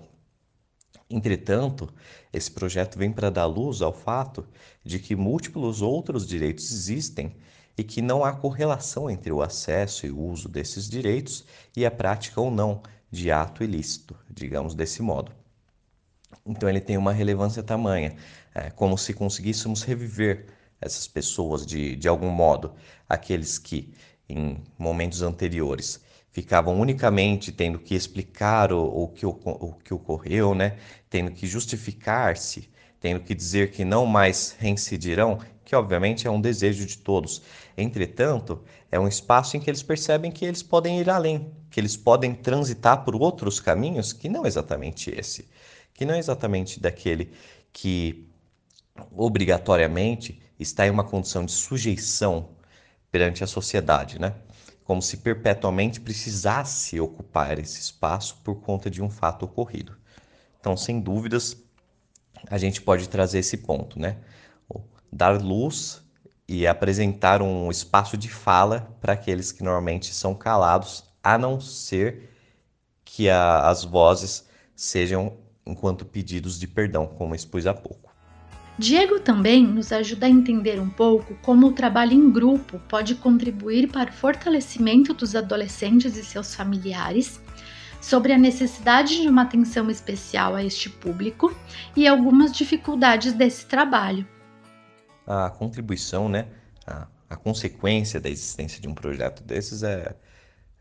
Entretanto, 1.08 1.92
esse 2.32 2.50
projeto 2.50 2.98
vem 2.98 3.12
para 3.12 3.30
dar 3.30 3.46
luz 3.46 3.82
ao 3.82 3.92
fato 3.92 4.46
de 4.84 4.98
que 4.98 5.14
múltiplos 5.14 5.82
outros 5.82 6.26
direitos 6.26 6.72
existem 6.72 7.36
e 7.78 7.84
que 7.84 8.00
não 8.00 8.24
há 8.24 8.32
correlação 8.32 9.08
entre 9.10 9.30
o 9.30 9.42
acesso 9.42 10.06
e 10.06 10.10
o 10.10 10.18
uso 10.18 10.48
desses 10.48 10.88
direitos 10.88 11.44
e 11.76 11.84
a 11.84 11.90
prática 11.90 12.40
ou 12.40 12.50
não 12.50 12.82
de 13.10 13.30
ato 13.30 13.62
ilícito, 13.62 14.16
digamos 14.28 14.74
desse 14.74 15.02
modo. 15.02 15.30
Então 16.44 16.68
ele 16.68 16.80
tem 16.80 16.96
uma 16.96 17.12
relevância 17.12 17.62
tamanha, 17.62 18.14
é, 18.54 18.70
como 18.70 18.96
se 18.96 19.12
conseguíssemos 19.12 19.82
reviver 19.82 20.46
essas 20.80 21.06
pessoas 21.08 21.66
de, 21.66 21.96
de 21.96 22.08
algum 22.08 22.30
modo, 22.30 22.74
aqueles 23.08 23.58
que 23.58 23.92
em 24.28 24.62
momentos 24.78 25.22
anteriores 25.22 26.00
ficavam 26.32 26.78
unicamente 26.78 27.50
tendo 27.50 27.78
que 27.78 27.94
explicar 27.94 28.70
o, 28.70 28.84
o, 28.84 29.08
que, 29.08 29.24
o, 29.24 29.30
o 29.30 29.72
que 29.82 29.94
ocorreu, 29.94 30.54
né? 30.54 30.76
tendo 31.08 31.30
que 31.30 31.46
justificar-se, 31.46 32.68
tendo 33.00 33.20
que 33.20 33.34
dizer 33.34 33.70
que 33.70 33.84
não 33.84 34.04
mais 34.04 34.54
reincidirão, 34.58 35.38
que 35.66 35.74
obviamente 35.74 36.28
é 36.28 36.30
um 36.30 36.40
desejo 36.40 36.86
de 36.86 36.96
todos. 36.96 37.42
Entretanto, 37.76 38.62
é 38.90 39.00
um 39.00 39.08
espaço 39.08 39.56
em 39.56 39.60
que 39.60 39.68
eles 39.68 39.82
percebem 39.82 40.30
que 40.30 40.44
eles 40.44 40.62
podem 40.62 41.00
ir 41.00 41.10
além, 41.10 41.50
que 41.68 41.80
eles 41.80 41.96
podem 41.96 42.32
transitar 42.32 43.04
por 43.04 43.16
outros 43.16 43.58
caminhos 43.58 44.12
que 44.12 44.28
não 44.28 44.46
exatamente 44.46 45.10
esse, 45.10 45.48
que 45.92 46.04
não 46.04 46.14
é 46.14 46.20
exatamente 46.20 46.78
daquele 46.78 47.32
que 47.72 48.30
obrigatoriamente 49.10 50.40
está 50.58 50.86
em 50.86 50.90
uma 50.90 51.02
condição 51.02 51.44
de 51.44 51.50
sujeição 51.50 52.50
perante 53.10 53.42
a 53.42 53.46
sociedade, 53.46 54.20
né? 54.20 54.36
Como 54.84 55.02
se 55.02 55.16
perpetuamente 55.16 56.00
precisasse 56.00 57.00
ocupar 57.00 57.58
esse 57.58 57.80
espaço 57.80 58.36
por 58.44 58.60
conta 58.60 58.88
de 58.88 59.02
um 59.02 59.10
fato 59.10 59.44
ocorrido. 59.44 59.96
Então, 60.60 60.76
sem 60.76 61.00
dúvidas, 61.00 61.56
a 62.48 62.56
gente 62.56 62.80
pode 62.80 63.08
trazer 63.08 63.40
esse 63.40 63.56
ponto, 63.56 63.98
né? 63.98 64.16
Dar 65.12 65.40
luz 65.40 66.02
e 66.48 66.66
apresentar 66.66 67.42
um 67.42 67.70
espaço 67.70 68.16
de 68.16 68.28
fala 68.28 68.96
para 69.00 69.12
aqueles 69.12 69.50
que 69.50 69.62
normalmente 69.62 70.14
são 70.14 70.34
calados, 70.34 71.04
a 71.22 71.36
não 71.36 71.60
ser 71.60 72.30
que 73.04 73.28
a, 73.28 73.68
as 73.68 73.84
vozes 73.84 74.46
sejam 74.74 75.36
enquanto 75.66 76.04
pedidos 76.04 76.58
de 76.58 76.68
perdão, 76.68 77.06
como 77.06 77.34
expus 77.34 77.66
há 77.66 77.74
pouco. 77.74 78.14
Diego 78.78 79.18
também 79.18 79.66
nos 79.66 79.90
ajuda 79.90 80.26
a 80.26 80.28
entender 80.28 80.78
um 80.78 80.90
pouco 80.90 81.34
como 81.42 81.68
o 81.68 81.72
trabalho 81.72 82.12
em 82.12 82.30
grupo 82.30 82.78
pode 82.88 83.14
contribuir 83.14 83.90
para 83.90 84.10
o 84.10 84.12
fortalecimento 84.12 85.14
dos 85.14 85.34
adolescentes 85.34 86.14
e 86.16 86.22
seus 86.22 86.54
familiares, 86.54 87.40
sobre 88.02 88.34
a 88.34 88.38
necessidade 88.38 89.22
de 89.22 89.28
uma 89.28 89.42
atenção 89.42 89.90
especial 89.90 90.54
a 90.54 90.62
este 90.62 90.90
público 90.90 91.56
e 91.96 92.06
algumas 92.06 92.52
dificuldades 92.52 93.32
desse 93.32 93.64
trabalho. 93.64 94.26
A 95.26 95.50
contribuição, 95.50 96.28
né, 96.28 96.48
a, 96.86 97.08
a 97.28 97.36
consequência 97.36 98.20
da 98.20 98.28
existência 98.28 98.80
de 98.80 98.88
um 98.88 98.94
projeto 98.94 99.42
desses 99.42 99.82
é, 99.82 100.14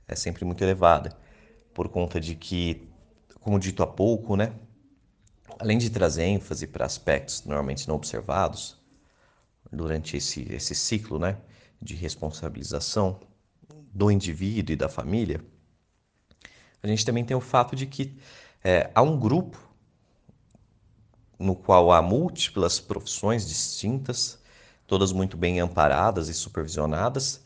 é 0.08 0.16
sempre 0.16 0.46
muito 0.46 0.64
elevada, 0.64 1.18
por 1.74 1.90
conta 1.90 2.20
de 2.20 2.36
que, 2.36 2.88
como 3.42 3.60
dito 3.60 3.82
há 3.82 3.88
pouco, 3.88 4.36
né, 4.36 4.54
além 5.60 5.78
de 5.78 5.90
trazer 5.90 6.24
ênfase 6.24 6.68
para 6.68 6.86
aspectos 6.86 7.44
normalmente 7.44 7.88
não 7.88 7.96
observados 7.96 8.78
durante 9.72 10.18
esse, 10.18 10.42
esse 10.54 10.76
ciclo 10.76 11.18
né, 11.20 11.38
de 11.82 11.96
responsabilização 11.96 13.20
do 13.94 14.12
indivíduo 14.12 14.74
e 14.74 14.76
da 14.76 14.90
família, 14.90 15.44
a 16.84 16.88
gente 16.88 17.06
também 17.06 17.26
tem 17.26 17.36
o 17.36 17.42
fato 17.42 17.76
de 17.76 17.88
que 17.88 18.16
é, 18.64 18.92
há 18.94 19.02
um 19.02 19.20
grupo 19.20 19.58
no 21.38 21.56
qual 21.56 21.92
há 21.92 22.02
múltiplas 22.02 22.80
profissões 22.80 23.48
distintas, 23.48 24.40
todas 24.88 25.12
muito 25.12 25.36
bem 25.36 25.60
amparadas 25.60 26.30
e 26.30 26.34
supervisionadas, 26.34 27.44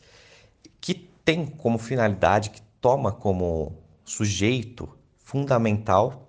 que 0.80 0.94
tem 1.24 1.46
como 1.46 1.78
finalidade, 1.78 2.50
que 2.50 2.62
toma 2.80 3.12
como 3.12 3.78
sujeito 4.04 4.88
fundamental 5.18 6.28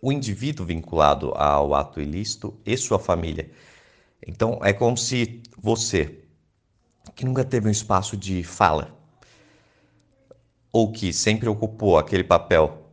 o 0.00 0.12
indivíduo 0.12 0.64
vinculado 0.64 1.32
ao 1.34 1.74
ato 1.74 2.00
ilícito 2.00 2.54
e 2.64 2.76
sua 2.76 2.98
família. 2.98 3.50
Então, 4.26 4.60
é 4.62 4.72
como 4.72 4.96
se 4.96 5.42
você, 5.58 6.22
que 7.14 7.24
nunca 7.24 7.44
teve 7.44 7.68
um 7.68 7.72
espaço 7.72 8.16
de 8.16 8.42
fala, 8.42 8.94
ou 10.72 10.92
que 10.92 11.12
sempre 11.12 11.48
ocupou 11.48 11.98
aquele 11.98 12.24
papel 12.24 12.85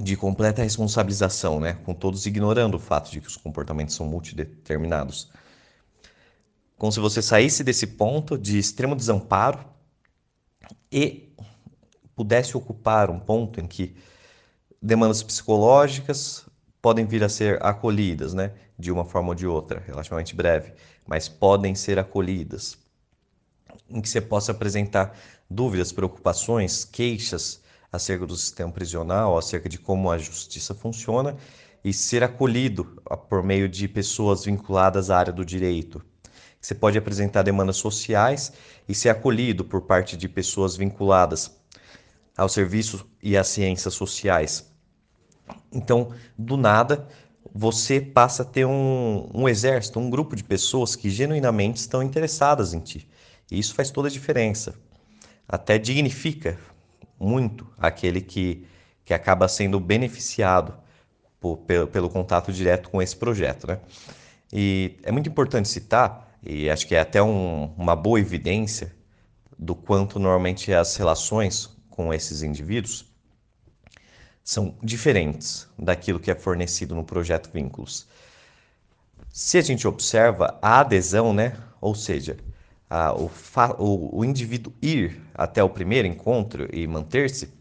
de 0.00 0.16
completa 0.16 0.62
responsabilização, 0.62 1.60
né, 1.60 1.74
com 1.84 1.94
todos 1.94 2.26
ignorando 2.26 2.74
o 2.74 2.80
fato 2.80 3.10
de 3.10 3.20
que 3.20 3.28
os 3.28 3.36
comportamentos 3.36 3.94
são 3.94 4.06
multideterminados. 4.06 5.30
Como 6.76 6.90
se 6.90 7.00
você 7.00 7.22
saísse 7.22 7.62
desse 7.62 7.86
ponto 7.86 8.36
de 8.36 8.58
extremo 8.58 8.96
desamparo 8.96 9.64
e 10.90 11.32
pudesse 12.14 12.56
ocupar 12.56 13.10
um 13.10 13.18
ponto 13.18 13.60
em 13.60 13.66
que 13.66 13.96
demandas 14.82 15.22
psicológicas 15.22 16.44
podem 16.82 17.06
vir 17.06 17.24
a 17.24 17.28
ser 17.28 17.64
acolhidas, 17.64 18.34
né? 18.34 18.52
De 18.78 18.92
uma 18.92 19.04
forma 19.04 19.30
ou 19.30 19.34
de 19.34 19.46
outra, 19.46 19.82
relativamente 19.86 20.34
breve, 20.34 20.74
mas 21.06 21.28
podem 21.28 21.74
ser 21.74 21.98
acolhidas. 21.98 22.76
Em 23.88 24.00
que 24.00 24.08
você 24.08 24.20
possa 24.20 24.52
apresentar 24.52 25.16
dúvidas, 25.48 25.92
preocupações, 25.92 26.84
queixas 26.84 27.62
acerca 27.94 28.26
do 28.26 28.36
sistema 28.36 28.72
prisional, 28.72 29.38
acerca 29.38 29.68
de 29.68 29.78
como 29.78 30.10
a 30.10 30.18
justiça 30.18 30.74
funciona 30.74 31.36
e 31.84 31.92
ser 31.92 32.24
acolhido 32.24 33.00
por 33.28 33.42
meio 33.42 33.68
de 33.68 33.86
pessoas 33.86 34.44
vinculadas 34.44 35.10
à 35.10 35.18
área 35.18 35.32
do 35.32 35.44
direito. 35.44 36.02
Você 36.60 36.74
pode 36.74 36.98
apresentar 36.98 37.42
demandas 37.42 37.76
sociais 37.76 38.52
e 38.88 38.94
ser 38.94 39.10
acolhido 39.10 39.64
por 39.64 39.82
parte 39.82 40.16
de 40.16 40.28
pessoas 40.28 40.76
vinculadas 40.76 41.56
ao 42.36 42.48
serviço 42.48 43.06
e 43.22 43.36
às 43.36 43.46
ciências 43.46 43.94
sociais. 43.94 44.68
Então, 45.70 46.12
do 46.36 46.56
nada, 46.56 47.06
você 47.54 48.00
passa 48.00 48.42
a 48.42 48.46
ter 48.46 48.64
um, 48.64 49.28
um 49.32 49.48
exército, 49.48 50.00
um 50.00 50.10
grupo 50.10 50.34
de 50.34 50.42
pessoas 50.42 50.96
que 50.96 51.10
genuinamente 51.10 51.76
estão 51.76 52.02
interessadas 52.02 52.74
em 52.74 52.80
ti. 52.80 53.08
E 53.52 53.58
isso 53.58 53.72
faz 53.72 53.90
toda 53.90 54.08
a 54.08 54.10
diferença. 54.10 54.74
Até 55.46 55.78
dignifica 55.78 56.58
muito 57.18 57.66
aquele 57.78 58.20
que, 58.20 58.66
que 59.04 59.14
acaba 59.14 59.48
sendo 59.48 59.78
beneficiado 59.80 60.74
por, 61.40 61.58
pelo, 61.58 61.86
pelo 61.86 62.10
contato 62.10 62.52
direto 62.52 62.90
com 62.90 63.00
esse 63.02 63.16
projeto. 63.16 63.66
Né? 63.66 63.78
E 64.52 64.98
é 65.02 65.12
muito 65.12 65.28
importante 65.28 65.68
citar, 65.68 66.36
e 66.42 66.70
acho 66.70 66.86
que 66.86 66.94
é 66.94 67.00
até 67.00 67.22
um, 67.22 67.72
uma 67.76 67.96
boa 67.96 68.20
evidência 68.20 68.94
do 69.58 69.74
quanto 69.74 70.18
normalmente 70.18 70.72
as 70.72 70.96
relações 70.96 71.74
com 71.90 72.12
esses 72.12 72.42
indivíduos 72.42 73.06
são 74.42 74.76
diferentes 74.82 75.66
daquilo 75.78 76.20
que 76.20 76.30
é 76.30 76.34
fornecido 76.34 76.94
no 76.94 77.02
projeto 77.02 77.50
Vínculos. 77.52 78.06
Se 79.32 79.56
a 79.56 79.62
gente 79.62 79.88
observa 79.88 80.58
a 80.60 80.80
adesão, 80.80 81.32
né, 81.32 81.56
ou 81.80 81.94
seja, 81.94 82.36
a, 82.88 83.12
o, 83.12 83.30
o, 83.78 84.18
o, 84.18 84.24
indivíduo 84.24 84.72
ir 84.80 85.20
até 85.34 85.62
o 85.62 85.68
primeiro 85.68 86.06
encontro 86.06 86.68
e 86.72 86.86
manter-se, 86.86 87.52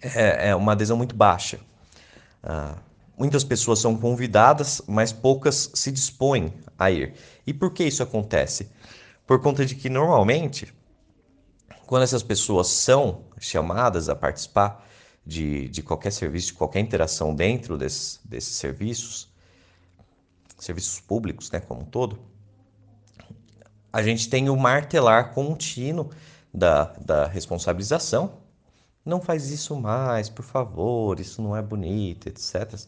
é, 0.00 0.50
é, 0.50 0.56
uma 0.56 0.72
adesão 0.72 0.96
muito 0.96 1.14
baixa. 1.14 1.60
Ah, 2.42 2.76
muitas 3.18 3.44
pessoas 3.44 3.78
são 3.78 3.96
convidadas, 3.96 4.82
mas 4.86 5.12
poucas 5.12 5.70
se 5.74 5.90
dispõem 5.90 6.54
a 6.78 6.90
ir. 6.90 7.14
E 7.46 7.52
por 7.52 7.72
que 7.72 7.84
isso 7.84 8.02
acontece? 8.02 8.70
Por 9.26 9.40
conta 9.40 9.64
de 9.64 9.74
que 9.74 9.88
normalmente, 9.88 10.72
quando 11.86 12.02
essas 12.02 12.22
pessoas 12.22 12.68
são 12.68 13.24
chamadas 13.38 14.08
a 14.08 14.14
participar, 14.14 14.86
de, 15.24 15.68
de 15.68 15.82
qualquer 15.82 16.10
serviço, 16.12 16.48
de 16.48 16.54
qualquer 16.54 16.80
interação 16.80 17.34
dentro 17.34 17.76
desses, 17.76 18.20
desses 18.24 18.56
serviços, 18.56 19.28
serviços 20.58 21.00
públicos, 21.00 21.50
né, 21.50 21.60
como 21.60 21.82
um 21.82 21.84
todo, 21.84 22.18
a 23.92 24.02
gente 24.02 24.28
tem 24.28 24.48
o 24.48 24.56
martelar 24.56 25.32
contínuo 25.32 26.10
da, 26.52 26.92
da 27.04 27.26
responsabilização, 27.26 28.38
não 29.04 29.20
faz 29.20 29.50
isso 29.50 29.74
mais, 29.76 30.28
por 30.28 30.44
favor, 30.44 31.18
isso 31.18 31.40
não 31.42 31.56
é 31.56 31.62
bonito, 31.62 32.28
etc. 32.28 32.78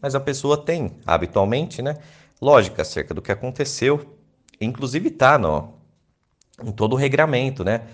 Mas 0.00 0.14
a 0.14 0.20
pessoa 0.20 0.56
tem, 0.56 0.98
habitualmente, 1.06 1.80
né, 1.82 1.98
lógica 2.40 2.82
acerca 2.82 3.14
do 3.14 3.22
que 3.22 3.30
aconteceu, 3.30 4.18
inclusive 4.60 5.08
está 5.08 5.38
no, 5.38 5.74
em 6.62 6.72
todo 6.72 6.94
o 6.94 6.96
regramento, 6.96 7.62
né, 7.64 7.86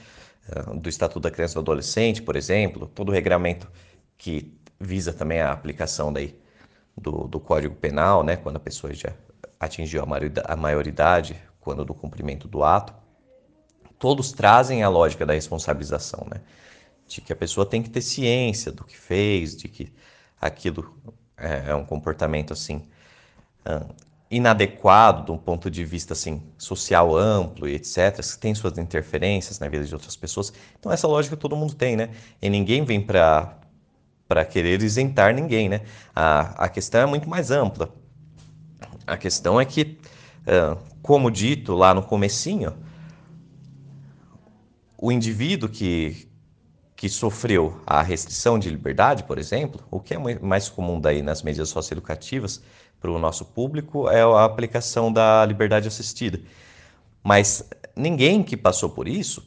eh, 0.48 0.74
do 0.74 0.88
Estatuto 0.88 1.20
da 1.20 1.30
Criança 1.30 1.54
e 1.54 1.56
do 1.56 1.60
Adolescente, 1.60 2.22
por 2.22 2.36
exemplo, 2.36 2.86
todo 2.86 3.10
o 3.10 3.12
regramento 3.12 3.68
que 4.16 4.56
visa 4.80 5.12
também 5.12 5.40
a 5.40 5.52
aplicação 5.52 6.12
daí 6.12 6.38
do, 6.96 7.26
do 7.28 7.40
Código 7.40 7.74
Penal, 7.74 8.22
né, 8.22 8.36
quando 8.36 8.56
a 8.56 8.60
pessoa 8.60 8.92
já 8.94 9.12
atingiu 9.60 10.02
a 10.44 10.56
maioridade, 10.56 11.36
quando 11.66 11.84
do 11.84 11.92
cumprimento 11.92 12.46
do 12.46 12.62
ato, 12.62 12.94
todos 13.98 14.30
trazem 14.30 14.84
a 14.84 14.88
lógica 14.88 15.26
da 15.26 15.32
responsabilização, 15.32 16.24
né? 16.32 16.40
De 17.08 17.20
que 17.20 17.32
a 17.32 17.36
pessoa 17.36 17.66
tem 17.66 17.82
que 17.82 17.90
ter 17.90 18.02
ciência 18.02 18.70
do 18.70 18.84
que 18.84 18.96
fez, 18.96 19.56
de 19.56 19.66
que 19.66 19.92
aquilo 20.40 20.96
é, 21.36 21.70
é 21.70 21.74
um 21.74 21.84
comportamento 21.84 22.52
assim 22.52 22.88
inadequado 24.30 25.24
de 25.24 25.32
um 25.32 25.36
ponto 25.36 25.68
de 25.68 25.84
vista 25.84 26.12
assim 26.12 26.40
social 26.56 27.16
amplo 27.16 27.68
e 27.68 27.74
etc, 27.74 28.14
que 28.14 28.38
tem 28.38 28.54
suas 28.54 28.78
interferências 28.78 29.58
na 29.58 29.68
vida 29.68 29.84
de 29.84 29.92
outras 29.92 30.14
pessoas. 30.14 30.52
Então 30.78 30.92
essa 30.92 31.08
lógica 31.08 31.36
todo 31.36 31.56
mundo 31.56 31.74
tem, 31.74 31.96
né? 31.96 32.10
E 32.40 32.48
ninguém 32.48 32.84
vem 32.84 33.00
para 33.00 33.58
para 34.28 34.44
querer 34.44 34.80
isentar 34.82 35.34
ninguém, 35.34 35.68
né? 35.68 35.80
A, 36.14 36.64
a 36.66 36.68
questão 36.68 37.00
é 37.00 37.06
muito 37.06 37.28
mais 37.28 37.50
ampla. 37.50 37.92
A 39.04 39.16
questão 39.16 39.60
é 39.60 39.64
que, 39.64 39.98
como 41.02 41.30
dito 41.30 41.74
lá 41.74 41.92
no 41.92 42.02
comecinho, 42.02 42.76
o 44.96 45.12
indivíduo 45.12 45.68
que, 45.68 46.28
que 46.94 47.08
sofreu 47.08 47.80
a 47.86 48.00
restrição 48.02 48.58
de 48.58 48.70
liberdade, 48.70 49.24
por 49.24 49.38
exemplo, 49.38 49.84
o 49.90 50.00
que 50.00 50.14
é 50.14 50.38
mais 50.38 50.68
comum 50.68 51.00
daí 51.00 51.22
nas 51.22 51.42
medidas 51.42 51.68
socioeducativas 51.68 52.62
para 53.00 53.10
o 53.10 53.18
nosso 53.18 53.44
público 53.44 54.08
é 54.08 54.22
a 54.22 54.44
aplicação 54.44 55.12
da 55.12 55.44
liberdade 55.44 55.86
assistida. 55.86 56.40
Mas 57.22 57.68
ninguém 57.94 58.42
que 58.42 58.56
passou 58.56 58.88
por 58.88 59.06
isso 59.06 59.46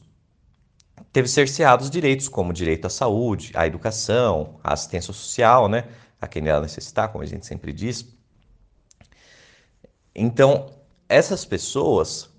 teve 1.11 1.27
cerceados 1.27 1.89
direitos 1.89 2.27
como 2.27 2.53
direito 2.53 2.85
à 2.85 2.89
saúde, 2.89 3.51
à 3.55 3.65
educação, 3.65 4.59
à 4.63 4.73
assistência 4.73 5.13
social, 5.13 5.67
né? 5.67 5.85
A 6.21 6.27
quem 6.27 6.47
ela 6.47 6.61
necessitar, 6.61 7.09
como 7.09 7.23
a 7.23 7.27
gente 7.27 7.45
sempre 7.45 7.73
diz. 7.73 8.05
Então, 10.13 10.78
essas 11.09 11.43
pessoas 11.43 12.29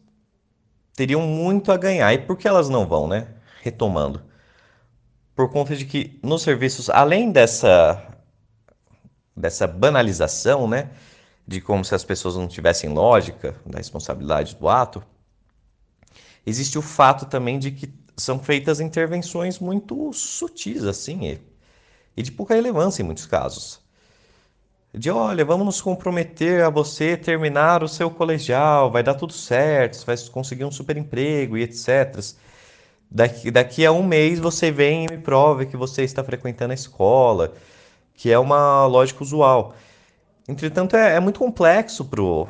teriam 0.94 1.22
muito 1.22 1.72
a 1.72 1.76
ganhar. 1.76 2.14
E 2.14 2.18
por 2.18 2.36
que 2.36 2.46
elas 2.46 2.68
não 2.68 2.86
vão, 2.86 3.08
né? 3.08 3.26
Retomando. 3.60 4.22
Por 5.34 5.50
conta 5.50 5.74
de 5.74 5.84
que 5.84 6.20
nos 6.22 6.42
serviços, 6.42 6.88
além 6.88 7.32
dessa, 7.32 8.06
dessa 9.36 9.66
banalização, 9.66 10.68
né? 10.68 10.90
De 11.46 11.60
como 11.60 11.84
se 11.84 11.94
as 11.94 12.04
pessoas 12.04 12.36
não 12.36 12.46
tivessem 12.46 12.90
lógica 12.90 13.56
da 13.66 13.78
responsabilidade 13.78 14.54
do 14.54 14.68
ato, 14.68 15.02
existe 16.46 16.78
o 16.78 16.82
fato 16.82 17.26
também 17.26 17.58
de 17.58 17.72
que 17.72 17.92
são 18.16 18.38
feitas 18.38 18.78
intervenções 18.78 19.58
muito 19.58 20.12
sutis, 20.12 20.84
assim, 20.84 21.26
e, 21.26 21.40
e 22.16 22.22
de 22.22 22.30
pouca 22.30 22.54
relevância 22.54 23.02
em 23.02 23.06
muitos 23.06 23.26
casos. 23.26 23.80
De 24.92 25.08
olha, 25.08 25.44
vamos 25.44 25.64
nos 25.66 25.80
comprometer 25.80 26.64
a 26.64 26.70
você 26.70 27.16
terminar 27.16 27.82
o 27.84 27.88
seu 27.88 28.10
colegial, 28.10 28.90
vai 28.90 29.04
dar 29.04 29.14
tudo 29.14 29.32
certo, 29.32 29.96
você 29.96 30.04
vai 30.04 30.16
conseguir 30.32 30.64
um 30.64 30.70
super 30.70 30.96
emprego 30.96 31.56
e 31.56 31.62
etc. 31.62 32.18
Daqui, 33.08 33.50
daqui 33.52 33.86
a 33.86 33.92
um 33.92 34.02
mês 34.02 34.40
você 34.40 34.70
vem 34.72 35.04
e 35.04 35.08
me 35.12 35.18
prove 35.18 35.66
que 35.66 35.76
você 35.76 36.02
está 36.02 36.24
frequentando 36.24 36.72
a 36.72 36.74
escola, 36.74 37.54
que 38.14 38.32
é 38.32 38.38
uma 38.38 38.84
lógica 38.86 39.22
usual. 39.22 39.74
Entretanto, 40.48 40.96
é, 40.96 41.14
é 41.16 41.20
muito 41.20 41.38
complexo 41.38 42.04
pro 42.04 42.48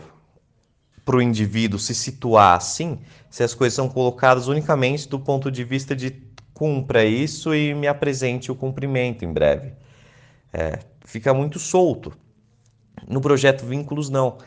para 1.04 1.16
o 1.16 1.22
indivíduo 1.22 1.78
se 1.78 1.94
situar 1.94 2.56
assim, 2.56 3.00
se 3.30 3.42
as 3.42 3.54
coisas 3.54 3.74
são 3.74 3.88
colocadas 3.88 4.48
unicamente 4.48 5.08
do 5.08 5.18
ponto 5.18 5.50
de 5.50 5.64
vista 5.64 5.96
de 5.96 6.10
cumpra 6.54 7.04
isso 7.04 7.54
e 7.54 7.74
me 7.74 7.88
apresente 7.88 8.52
o 8.52 8.54
cumprimento 8.54 9.24
em 9.24 9.32
breve. 9.32 9.72
É, 10.52 10.78
fica 11.04 11.34
muito 11.34 11.58
solto. 11.58 12.12
No 13.08 13.20
projeto 13.20 13.64
Vínculos, 13.64 14.08
não. 14.08 14.38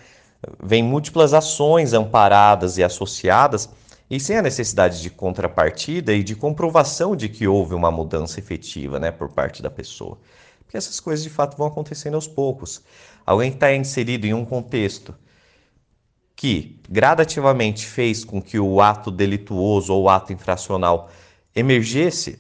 Vem 0.62 0.84
múltiplas 0.84 1.34
ações 1.34 1.94
amparadas 1.94 2.78
e 2.78 2.84
associadas 2.84 3.70
e 4.10 4.20
sem 4.20 4.38
a 4.38 4.42
necessidade 4.42 5.02
de 5.02 5.10
contrapartida 5.10 6.14
e 6.14 6.24
de 6.24 6.36
comprovação 6.36 7.16
de 7.16 7.30
que 7.30 7.48
houve 7.48 7.74
uma 7.74 7.90
mudança 7.90 8.40
efetiva 8.40 9.00
né, 9.00 9.12
por 9.12 9.30
parte 9.30 9.62
da 9.62 9.70
pessoa. 9.70 10.20
Porque 10.60 10.78
essas 10.78 11.00
coisas 11.00 11.24
de 11.24 11.30
fato 11.30 11.58
vão 11.58 11.68
acontecendo 11.68 12.16
aos 12.16 12.28
poucos. 12.28 12.82
Alguém 13.26 13.52
que 13.52 13.58
está 13.58 13.74
inserido 13.74 14.26
em 14.26 14.34
um 14.34 14.46
contexto 14.46 15.16
que 16.36 16.82
gradativamente 16.90 17.86
fez 17.86 18.26
com 18.26 18.42
que 18.42 18.60
o 18.60 18.82
ato 18.82 19.10
delituoso 19.10 19.94
ou 19.94 20.04
o 20.04 20.10
ato 20.10 20.34
infracional 20.34 21.10
emergesse, 21.56 22.40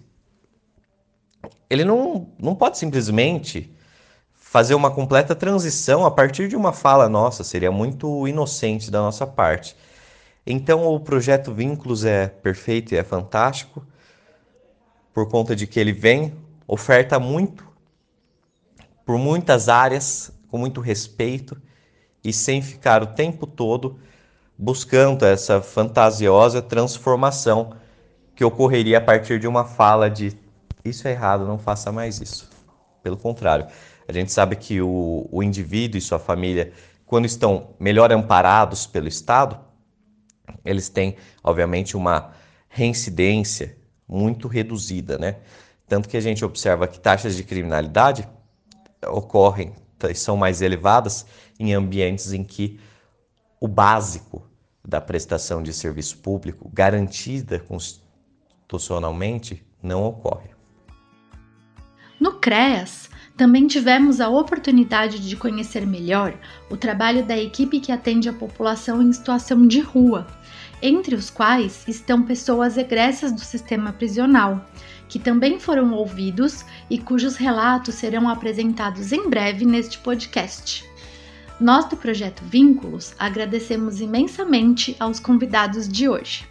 ele 1.69 1.85
não, 1.85 2.27
não 2.37 2.53
pode 2.55 2.77
simplesmente 2.77 3.73
fazer 4.53 4.75
uma 4.75 4.91
completa 4.91 5.33
transição 5.33 6.05
a 6.05 6.11
partir 6.11 6.47
de 6.47 6.55
uma 6.55 6.71
fala 6.71 7.09
nossa, 7.09 7.43
seria 7.43 7.71
muito 7.71 8.27
inocente 8.27 8.91
da 8.91 8.99
nossa 8.99 9.25
parte. 9.25 9.75
Então 10.45 10.85
o 10.85 10.99
projeto 10.99 11.51
Vínculos 11.51 12.05
é 12.05 12.27
perfeito 12.27 12.93
e 12.93 12.97
é 12.97 13.03
fantástico, 13.03 13.83
por 15.11 15.27
conta 15.27 15.55
de 15.55 15.65
que 15.65 15.79
ele 15.79 15.91
vem, 15.91 16.35
oferta 16.67 17.19
muito, 17.19 17.67
por 19.03 19.17
muitas 19.17 19.69
áreas, 19.69 20.31
com 20.51 20.59
muito 20.59 20.81
respeito 20.81 21.59
e 22.23 22.31
sem 22.31 22.61
ficar 22.61 23.01
o 23.01 23.07
tempo 23.07 23.47
todo 23.47 23.99
buscando 24.55 25.25
essa 25.25 25.63
fantasiosa 25.63 26.61
transformação 26.61 27.73
que 28.35 28.45
ocorreria 28.45 28.99
a 28.99 29.01
partir 29.01 29.39
de 29.39 29.47
uma 29.47 29.65
fala 29.65 30.11
de 30.11 30.37
isso 30.85 31.07
é 31.07 31.11
errado, 31.11 31.43
não 31.43 31.57
faça 31.57 31.91
mais 31.91 32.21
isso. 32.21 32.53
Pelo 33.01 33.17
contrário, 33.17 33.65
a 34.07 34.11
gente 34.11 34.31
sabe 34.31 34.55
que 34.55 34.81
o, 34.81 35.27
o 35.31 35.41
indivíduo 35.41 35.97
e 35.97 36.01
sua 36.01 36.19
família, 36.19 36.73
quando 37.05 37.25
estão 37.25 37.75
melhor 37.79 38.11
amparados 38.11 38.85
pelo 38.85 39.07
Estado, 39.07 39.59
eles 40.65 40.89
têm, 40.89 41.15
obviamente, 41.43 41.95
uma 41.95 42.31
reincidência 42.67 43.77
muito 44.07 44.47
reduzida, 44.47 45.17
né? 45.17 45.37
Tanto 45.87 46.09
que 46.09 46.17
a 46.17 46.21
gente 46.21 46.43
observa 46.43 46.87
que 46.87 46.99
taxas 46.99 47.35
de 47.35 47.43
criminalidade 47.43 48.27
ocorrem 49.07 49.73
são 50.15 50.35
mais 50.35 50.61
elevadas 50.61 51.25
em 51.57 51.73
ambientes 51.73 52.33
em 52.33 52.43
que 52.43 52.79
o 53.59 53.67
básico 53.67 54.45
da 54.85 54.99
prestação 54.99 55.63
de 55.63 55.71
serviço 55.71 56.17
público, 56.17 56.69
garantida 56.73 57.59
constitucionalmente, 57.59 59.65
não 59.81 60.03
ocorre. 60.03 60.49
No 62.19 62.39
CREAS, 62.39 63.09
também 63.36 63.65
tivemos 63.65 64.22
a 64.22 64.30
oportunidade 64.30 65.19
de 65.19 65.36
conhecer 65.36 65.86
melhor 65.88 66.36
o 66.69 66.78
trabalho 66.78 67.26
da 67.26 67.38
equipe 67.38 67.80
que 67.80 67.91
atende 67.91 68.30
a 68.30 68.34
população 68.34 69.02
em 69.02 69.12
situação 69.12 69.65
de 69.65 69.80
rua, 69.80 70.28
entre 70.82 71.15
os 71.15 71.30
quais 71.30 71.84
estão 71.88 72.22
pessoas 72.24 72.78
egressas 72.78 73.32
do 73.32 73.41
sistema 73.41 73.91
prisional, 73.91 74.63
que 75.10 75.17
também 75.17 75.60
foram 75.60 75.93
ouvidos 75.93 76.63
e 76.89 76.98
cujos 77.00 77.36
relatos 77.36 77.96
serão 77.96 78.30
apresentados 78.30 79.12
em 79.12 79.28
breve 79.28 79.65
neste 79.65 79.98
podcast. 80.00 80.86
Nós 81.60 81.86
do 81.86 81.96
projeto 81.96 82.43
Vínculos 82.43 83.15
agradecemos 83.17 84.02
imensamente 84.02 84.96
aos 85.00 85.19
convidados 85.19 85.88
de 85.88 86.10
hoje. 86.10 86.48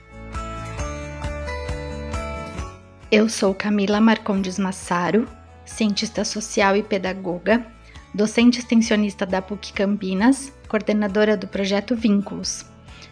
Eu 3.10 3.28
sou 3.28 3.54
Camila 3.54 4.00
Marcondes 4.00 4.58
Massaro, 4.58 5.28
cientista 5.72 6.24
social 6.24 6.76
e 6.76 6.82
pedagoga, 6.82 7.66
docente 8.14 8.58
extensionista 8.58 9.24
da 9.24 9.40
PUC 9.40 9.72
Campinas, 9.72 10.52
coordenadora 10.68 11.36
do 11.36 11.46
projeto 11.46 11.96
Vínculos. 11.96 12.64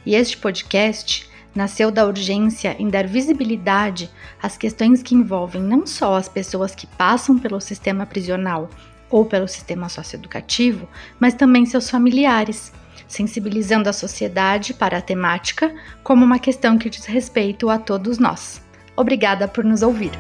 E 0.05 0.15
este 0.15 0.37
podcast 0.37 1.29
nasceu 1.55 1.91
da 1.91 2.07
urgência 2.07 2.77
em 2.79 2.89
dar 2.89 3.07
visibilidade 3.07 4.11
às 4.41 4.57
questões 4.57 5.03
que 5.03 5.15
envolvem 5.15 5.61
não 5.61 5.87
só 5.87 6.17
as 6.17 6.29
pessoas 6.29 6.75
que 6.75 6.87
passam 6.87 7.39
pelo 7.39 7.61
sistema 7.61 8.07
prisional 8.07 8.71
ou 9.11 9.25
pelo 9.25 9.49
sistema 9.49 9.89
socioeducativo, 9.89 10.89
mas 11.19 11.35
também 11.35 11.67
seus 11.67 11.91
familiares, 11.91 12.73
sensibilizando 13.09 13.89
a 13.89 13.93
sociedade 13.93 14.73
para 14.73 14.99
a 14.99 15.03
temática 15.03 15.75
como 16.05 16.25
uma 16.25 16.39
questão 16.39 16.79
que 16.79 16.89
diz 16.89 17.07
respeito 17.07 17.69
a 17.69 17.79
todos 17.79 18.19
nós. 18.19 18.63
Obrigada 18.97 19.49
por 19.49 19.65
nos 19.65 19.83
ouvir. 19.83 20.13